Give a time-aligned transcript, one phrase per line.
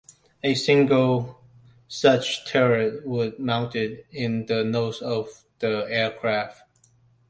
[0.41, 1.43] A single
[1.87, 5.27] such turret would mounted in the nose of
[5.59, 6.63] the aircraft.